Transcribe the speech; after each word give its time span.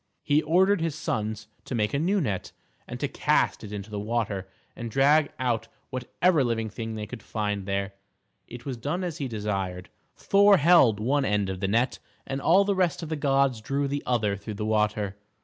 He 0.23 0.41
ordered 0.41 0.81
his 0.81 0.95
sons 0.95 1.47
to 1.65 1.75
make 1.75 1.93
a 1.93 1.99
new 1.99 2.19
net, 2.19 2.51
and 2.87 2.99
to 2.99 3.07
cast 3.07 3.63
it 3.63 3.71
into 3.71 3.91
the 3.91 3.99
water, 3.99 4.49
and 4.75 4.89
drag 4.89 5.31
out 5.37 5.67
whatever 5.91 6.43
living 6.43 6.71
thing 6.71 6.95
they 6.95 7.05
could 7.05 7.21
find 7.21 7.67
there. 7.67 7.93
It 8.47 8.65
was 8.65 8.77
done 8.77 9.03
as 9.03 9.19
he 9.19 9.27
desired. 9.27 9.91
Thor 10.15 10.57
held 10.57 10.99
one 10.99 11.23
end 11.23 11.49
of 11.51 11.59
the 11.59 11.67
net, 11.67 11.99
and 12.25 12.41
all 12.41 12.65
the 12.65 12.73
rest 12.73 13.03
of 13.03 13.09
the 13.09 13.15
gods 13.15 13.61
drew 13.61 13.87
the 13.87 14.01
other 14.07 14.35
through 14.35 14.55
the 14.55 14.65
water. 14.65 15.19